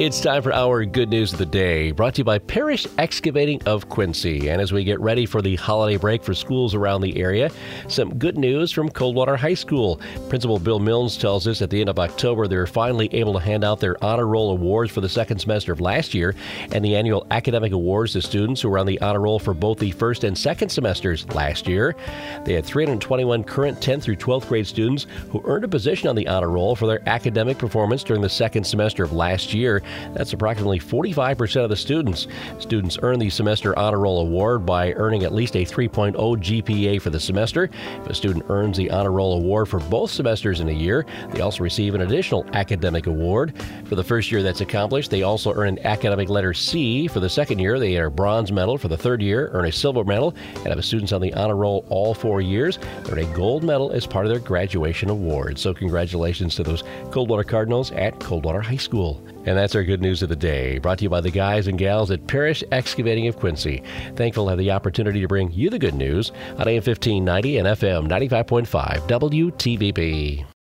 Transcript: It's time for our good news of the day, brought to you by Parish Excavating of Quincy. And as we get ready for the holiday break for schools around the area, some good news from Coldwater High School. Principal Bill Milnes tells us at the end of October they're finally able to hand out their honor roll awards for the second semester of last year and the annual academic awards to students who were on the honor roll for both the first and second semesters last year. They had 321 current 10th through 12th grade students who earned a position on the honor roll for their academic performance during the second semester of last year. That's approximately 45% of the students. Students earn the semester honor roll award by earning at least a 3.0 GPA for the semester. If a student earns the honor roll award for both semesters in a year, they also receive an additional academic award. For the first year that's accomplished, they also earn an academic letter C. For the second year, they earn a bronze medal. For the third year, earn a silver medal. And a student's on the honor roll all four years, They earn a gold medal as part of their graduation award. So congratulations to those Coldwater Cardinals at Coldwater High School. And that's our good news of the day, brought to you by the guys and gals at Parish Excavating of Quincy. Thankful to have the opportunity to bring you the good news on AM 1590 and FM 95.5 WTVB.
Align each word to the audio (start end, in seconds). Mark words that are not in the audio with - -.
It's 0.00 0.20
time 0.20 0.42
for 0.42 0.52
our 0.52 0.84
good 0.84 1.08
news 1.08 1.32
of 1.32 1.38
the 1.38 1.46
day, 1.46 1.92
brought 1.92 2.16
to 2.16 2.18
you 2.18 2.24
by 2.24 2.40
Parish 2.40 2.84
Excavating 2.98 3.62
of 3.64 3.88
Quincy. 3.88 4.48
And 4.48 4.60
as 4.60 4.72
we 4.72 4.82
get 4.82 4.98
ready 4.98 5.24
for 5.24 5.40
the 5.40 5.54
holiday 5.54 5.96
break 5.96 6.24
for 6.24 6.34
schools 6.34 6.74
around 6.74 7.02
the 7.02 7.16
area, 7.16 7.48
some 7.86 8.18
good 8.18 8.36
news 8.36 8.72
from 8.72 8.90
Coldwater 8.90 9.36
High 9.36 9.54
School. 9.54 10.00
Principal 10.28 10.58
Bill 10.58 10.80
Milnes 10.80 11.16
tells 11.16 11.46
us 11.46 11.62
at 11.62 11.70
the 11.70 11.80
end 11.80 11.88
of 11.88 12.00
October 12.00 12.48
they're 12.48 12.66
finally 12.66 13.08
able 13.14 13.34
to 13.34 13.38
hand 13.38 13.62
out 13.62 13.78
their 13.78 14.02
honor 14.02 14.26
roll 14.26 14.50
awards 14.50 14.90
for 14.90 15.00
the 15.00 15.08
second 15.08 15.38
semester 15.38 15.72
of 15.72 15.80
last 15.80 16.12
year 16.12 16.34
and 16.72 16.84
the 16.84 16.96
annual 16.96 17.24
academic 17.30 17.70
awards 17.70 18.14
to 18.14 18.20
students 18.20 18.60
who 18.60 18.70
were 18.70 18.78
on 18.78 18.86
the 18.86 19.00
honor 19.00 19.20
roll 19.20 19.38
for 19.38 19.54
both 19.54 19.78
the 19.78 19.92
first 19.92 20.24
and 20.24 20.36
second 20.36 20.70
semesters 20.70 21.24
last 21.34 21.68
year. 21.68 21.94
They 22.44 22.54
had 22.54 22.66
321 22.66 23.44
current 23.44 23.78
10th 23.80 24.02
through 24.02 24.16
12th 24.16 24.48
grade 24.48 24.66
students 24.66 25.06
who 25.30 25.40
earned 25.44 25.62
a 25.62 25.68
position 25.68 26.08
on 26.08 26.16
the 26.16 26.26
honor 26.26 26.50
roll 26.50 26.74
for 26.74 26.88
their 26.88 27.08
academic 27.08 27.58
performance 27.58 28.02
during 28.02 28.22
the 28.22 28.28
second 28.28 28.64
semester 28.64 29.04
of 29.04 29.12
last 29.12 29.54
year. 29.54 29.82
That's 30.12 30.32
approximately 30.32 30.78
45% 30.78 31.64
of 31.64 31.70
the 31.70 31.76
students. 31.76 32.26
Students 32.58 32.98
earn 33.02 33.18
the 33.18 33.30
semester 33.30 33.78
honor 33.78 34.00
roll 34.00 34.20
award 34.20 34.66
by 34.66 34.92
earning 34.92 35.24
at 35.24 35.32
least 35.32 35.56
a 35.56 35.64
3.0 35.64 36.14
GPA 36.14 37.00
for 37.00 37.10
the 37.10 37.20
semester. 37.20 37.70
If 38.00 38.06
a 38.06 38.14
student 38.14 38.44
earns 38.48 38.76
the 38.76 38.90
honor 38.90 39.12
roll 39.12 39.36
award 39.36 39.68
for 39.68 39.80
both 39.80 40.10
semesters 40.10 40.60
in 40.60 40.68
a 40.68 40.72
year, 40.72 41.06
they 41.30 41.40
also 41.40 41.62
receive 41.62 41.94
an 41.94 42.02
additional 42.02 42.46
academic 42.52 43.06
award. 43.06 43.54
For 43.86 43.96
the 43.96 44.04
first 44.04 44.32
year 44.32 44.42
that's 44.42 44.60
accomplished, 44.60 45.10
they 45.10 45.22
also 45.22 45.52
earn 45.52 45.68
an 45.68 45.86
academic 45.86 46.28
letter 46.28 46.54
C. 46.54 47.06
For 47.06 47.20
the 47.20 47.28
second 47.28 47.58
year, 47.58 47.78
they 47.78 47.96
earn 47.98 48.06
a 48.06 48.10
bronze 48.10 48.50
medal. 48.50 48.78
For 48.78 48.88
the 48.88 48.96
third 48.96 49.20
year, 49.20 49.50
earn 49.52 49.66
a 49.66 49.72
silver 49.72 50.04
medal. 50.04 50.34
And 50.64 50.78
a 50.78 50.82
student's 50.82 51.12
on 51.12 51.20
the 51.20 51.34
honor 51.34 51.56
roll 51.56 51.84
all 51.88 52.14
four 52.14 52.40
years, 52.40 52.78
They 53.04 53.12
earn 53.12 53.18
a 53.18 53.34
gold 53.34 53.62
medal 53.62 53.92
as 53.92 54.06
part 54.06 54.24
of 54.24 54.30
their 54.30 54.40
graduation 54.40 55.10
award. 55.10 55.58
So 55.58 55.74
congratulations 55.74 56.54
to 56.56 56.62
those 56.62 56.82
Coldwater 57.10 57.44
Cardinals 57.44 57.90
at 57.92 58.18
Coldwater 58.20 58.60
High 58.60 58.76
School. 58.76 59.22
And 59.46 59.58
that's 59.58 59.74
our 59.74 59.84
good 59.84 60.00
news 60.00 60.22
of 60.22 60.30
the 60.30 60.36
day, 60.36 60.78
brought 60.78 60.98
to 60.98 61.04
you 61.04 61.10
by 61.10 61.20
the 61.20 61.30
guys 61.30 61.66
and 61.66 61.78
gals 61.78 62.10
at 62.10 62.26
Parish 62.26 62.64
Excavating 62.72 63.28
of 63.28 63.36
Quincy. 63.36 63.82
Thankful 64.16 64.44
to 64.46 64.50
have 64.50 64.58
the 64.58 64.70
opportunity 64.70 65.20
to 65.20 65.28
bring 65.28 65.52
you 65.52 65.68
the 65.68 65.78
good 65.78 65.94
news 65.94 66.30
on 66.56 66.66
AM 66.66 66.82
1590 66.82 67.58
and 67.58 67.68
FM 67.68 68.08
95.5 68.08 69.06
WTVB. 69.06 70.53